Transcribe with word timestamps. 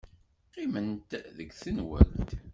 Qqiment 0.51 1.01
deg 1.37 1.49
tenwalt. 1.61 2.29